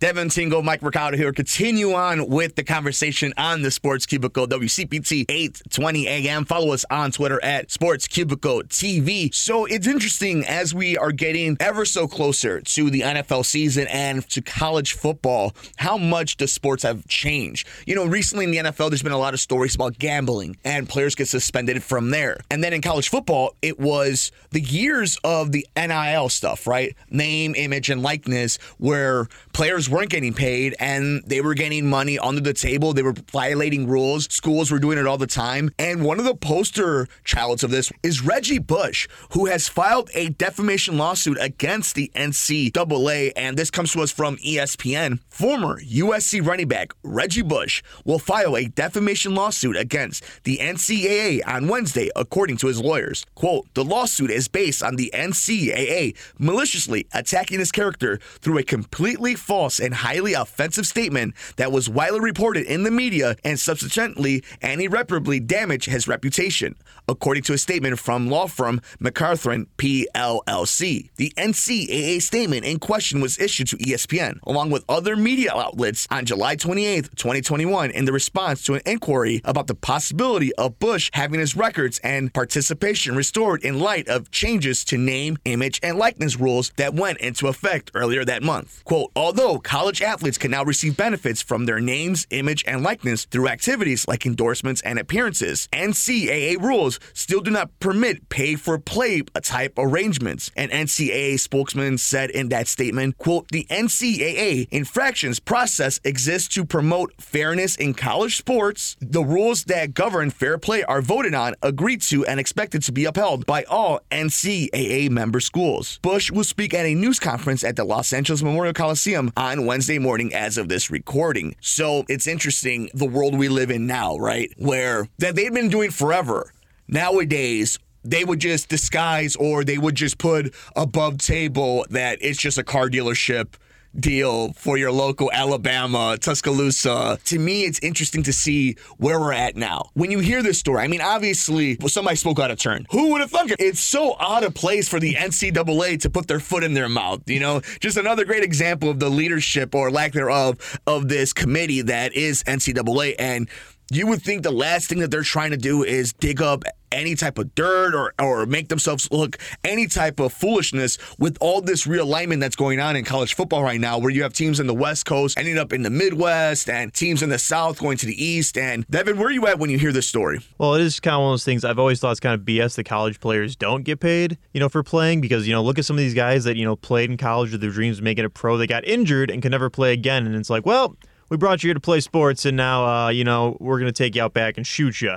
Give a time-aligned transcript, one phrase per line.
[0.00, 1.32] Devin Tingle, Mike Mercado here.
[1.32, 6.44] Continue on with the conversation on the Sports Cubicle, WCPT 820 AM.
[6.44, 9.34] Follow us on Twitter at Sports Cubicle TV.
[9.34, 14.24] So it's interesting as we are getting ever so closer to the NFL season and
[14.30, 17.66] to college football, how much the sports have changed.
[17.84, 20.88] You know, recently in the NFL, there's been a lot of stories about gambling and
[20.88, 22.38] players get suspended from there.
[22.52, 26.94] And then in college football, it was the years of the NIL stuff, right?
[27.10, 32.40] Name, image, and likeness, where players weren't getting paid and they were getting money under
[32.40, 32.92] the table.
[32.92, 34.26] They were violating rules.
[34.32, 35.70] Schools were doing it all the time.
[35.78, 40.30] And one of the poster childs of this is Reggie Bush, who has filed a
[40.30, 43.32] defamation lawsuit against the NCAA.
[43.36, 45.20] And this comes to us from ESPN.
[45.28, 51.68] Former USC running back Reggie Bush will file a defamation lawsuit against the NCAA on
[51.68, 53.24] Wednesday, according to his lawyers.
[53.34, 59.34] Quote, the lawsuit is based on the NCAA maliciously attacking his character through a completely
[59.34, 64.80] false and highly offensive statement that was widely reported in the media and subsequently and
[64.80, 66.74] irreparably damaged his reputation,
[67.08, 71.10] according to a statement from law firm McCathern PLLC.
[71.16, 76.24] The NCAA statement in question was issued to ESPN, along with other media outlets, on
[76.24, 81.40] July 28, 2021, in the response to an inquiry about the possibility of Bush having
[81.40, 86.72] his records and participation restored in light of changes to name, image, and likeness rules
[86.76, 88.82] that went into effect earlier that month.
[88.84, 93.48] Quote, although college athletes can now receive benefits from their names, image, and likeness through
[93.48, 99.74] activities like endorsements and appearances, NCAA rules still do not permit pay for play type
[99.76, 100.50] arrangements.
[100.56, 107.12] An NCAA spokesman said in that statement, quote, the NCAA infractions process exists to promote
[107.20, 108.96] fairness in college sports.
[109.02, 113.04] The rules that govern fair play are voted on, agreed to, and expected to be
[113.04, 115.98] upheld by all NCAA member schools.
[116.00, 119.98] Bush will speak at a news conference at the Los Angeles Memorial Coliseum on Wednesday
[119.98, 121.56] morning as of this recording.
[121.60, 124.52] So it's interesting the world we live in now, right?
[124.58, 126.52] Where that they've been doing forever.
[126.88, 132.58] Nowadays, they would just disguise or they would just put above table that it's just
[132.58, 133.54] a car dealership
[134.00, 137.18] deal for your local Alabama, Tuscaloosa.
[137.24, 139.90] To me, it's interesting to see where we're at now.
[139.94, 142.86] When you hear this story, I mean, obviously, well, somebody spoke out of turn.
[142.90, 143.60] Who would have thunk it?
[143.60, 147.22] It's so out of place for the NCAA to put their foot in their mouth.
[147.26, 151.82] You know, just another great example of the leadership or lack thereof of this committee
[151.82, 153.14] that is NCAA.
[153.18, 153.48] And
[153.90, 157.14] you would think the last thing that they're trying to do is dig up any
[157.14, 161.86] type of dirt or, or make themselves look any type of foolishness with all this
[161.86, 164.74] realignment that's going on in college football right now, where you have teams in the
[164.74, 168.22] West Coast ending up in the Midwest and teams in the South going to the
[168.22, 168.56] East.
[168.56, 170.40] And Devin, where are you at when you hear this story?
[170.58, 172.46] Well, it is kind of one of those things I've always thought it's kind of
[172.46, 175.78] BS that college players don't get paid, you know, for playing because, you know, look
[175.78, 178.04] at some of these guys that, you know, played in college with their dreams of
[178.04, 178.56] making a pro.
[178.56, 180.26] They got injured and could never play again.
[180.26, 180.96] And it's like, well,
[181.30, 183.96] we brought you here to play sports, and now, uh, you know, we're going to
[183.96, 185.16] take you out back and shoot you.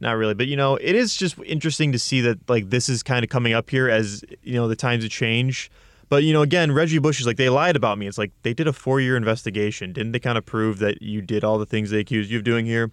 [0.00, 3.02] Not really, but you know, it is just interesting to see that like this is
[3.02, 5.70] kind of coming up here as you know the times have changed.
[6.08, 8.06] But you know, again, Reggie Bush is like they lied about me.
[8.06, 9.92] It's like they did a four-year investigation.
[9.92, 12.44] Didn't they kind of prove that you did all the things they accused you of
[12.44, 12.90] doing here?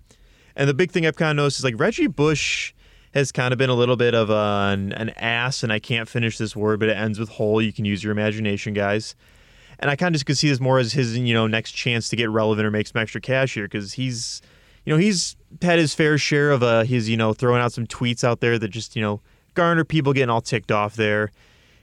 [0.55, 2.73] And the big thing I've kind of noticed is like Reggie Bush
[3.13, 6.37] has kind of been a little bit of an, an ass, and I can't finish
[6.37, 7.61] this word, but it ends with hole.
[7.61, 9.15] You can use your imagination, guys.
[9.79, 12.09] And I kind of just could see this more as his, you know, next chance
[12.09, 14.41] to get relevant or make some extra cash here because he's,
[14.87, 17.85] you know, he's had his fair share of uh, his, you know, throwing out some
[17.85, 19.19] tweets out there that just, you know,
[19.53, 21.29] garner people getting all ticked off there.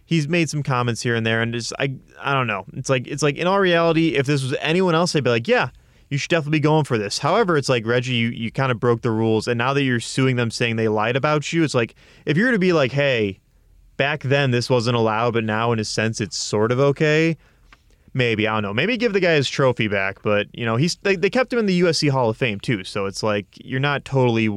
[0.06, 2.64] He's made some comments here and there, and just I, I don't know.
[2.72, 5.46] It's like it's like in all reality, if this was anyone else, I'd be like,
[5.46, 5.68] yeah,
[6.08, 7.18] you should definitely be going for this.
[7.18, 10.00] However, it's like Reggie, you, you kind of broke the rules, and now that you're
[10.00, 11.94] suing them saying they lied about you, it's like
[12.24, 13.38] if you're to be like, hey,
[13.98, 17.36] back then this wasn't allowed, but now in a sense it's sort of okay
[18.14, 18.74] maybe I don't know.
[18.74, 21.58] Maybe give the guy his trophy back, but you know he's they, they kept him
[21.58, 22.84] in the USC Hall of Fame too.
[22.84, 24.48] So it's like you're not totally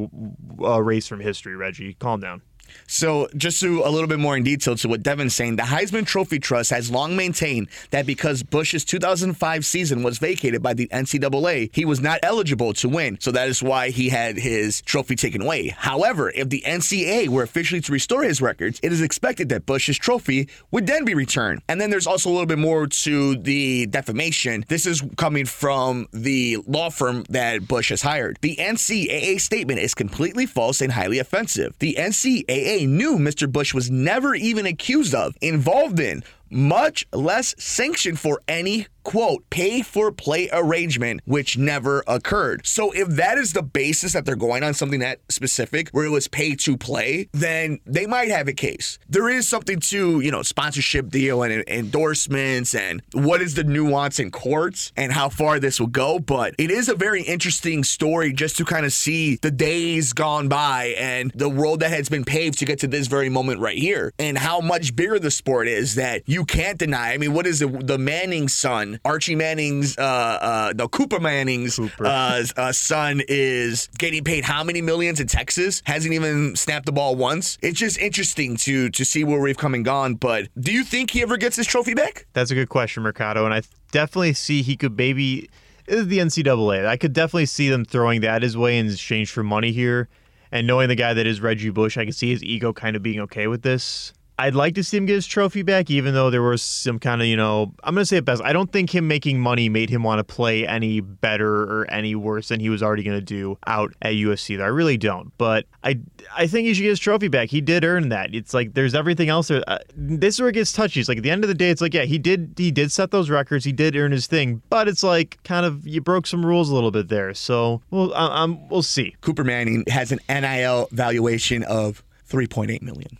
[0.63, 1.95] erased from history, Reggie.
[1.95, 2.41] Calm down.
[2.87, 6.05] So, just to a little bit more in detail to what Devin's saying, the Heisman
[6.05, 11.69] Trophy Trust has long maintained that because Bush's 2005 season was vacated by the NCAA,
[11.73, 13.17] he was not eligible to win.
[13.19, 15.69] So, that is why he had his trophy taken away.
[15.69, 19.97] However, if the NCAA were officially to restore his records, it is expected that Bush's
[19.97, 21.61] trophy would then be returned.
[21.67, 24.65] And then there's also a little bit more to the defamation.
[24.67, 28.37] This is coming from the law firm that Bush has hired.
[28.41, 31.75] The NCAA statement is completely false and highly offensive.
[31.79, 33.49] The NCAA knew Mr.
[33.49, 39.81] Bush was never even accused of, involved in, much less sanctioned for any quote, pay
[39.81, 42.67] for play arrangement, which never occurred.
[42.67, 46.09] So if that is the basis that they're going on, something that specific, where it
[46.09, 48.99] was pay to play, then they might have a case.
[49.07, 54.19] There is something to, you know, sponsorship deal and endorsements and what is the nuance
[54.19, 56.19] in courts and how far this will go.
[56.19, 60.49] But it is a very interesting story just to kind of see the days gone
[60.49, 63.77] by and the road that has been paved to get to this very moment right
[63.77, 67.13] here and how much bigger the sport is that you can't deny.
[67.13, 67.87] I mean, what is it?
[67.87, 74.23] The Manning son, Archie Manning's, uh, uh, the Cooper Manning's uh, uh, son is getting
[74.23, 75.81] paid how many millions in Texas?
[75.85, 77.57] Hasn't even snapped the ball once.
[77.61, 80.15] It's just interesting to to see where we've come and gone.
[80.15, 82.25] But do you think he ever gets his trophy back?
[82.33, 83.61] That's a good question, Mercado, and I
[83.91, 85.49] definitely see he could maybe.
[85.85, 86.85] This is the NCAA.
[86.85, 90.09] I could definitely see them throwing that his way in exchange for money here.
[90.51, 93.03] And knowing the guy that is Reggie Bush, I can see his ego kind of
[93.03, 94.13] being okay with this.
[94.39, 97.21] I'd like to see him get his trophy back, even though there was some kind
[97.21, 98.43] of, you know, I'm going to say it best.
[98.43, 102.13] I don't think him making money made him want to play any better or any
[102.13, 104.57] worse than he was already going to do out at USC.
[104.57, 105.35] Though I really don't.
[105.39, 105.99] But I,
[106.35, 107.49] I think he should get his trophy back.
[107.49, 108.35] He did earn that.
[108.35, 109.47] It's like there's everything else.
[109.47, 109.63] There.
[109.67, 110.99] Uh, this is where it gets touchy.
[110.99, 112.91] It's like at the end of the day, it's like yeah, he did he did
[112.91, 113.65] set those records.
[113.65, 114.61] He did earn his thing.
[114.69, 117.33] But it's like kind of you broke some rules a little bit there.
[117.33, 119.15] So we'll um, we'll see.
[119.21, 123.17] Cooper Manning has an NIL valuation of 3.8 million.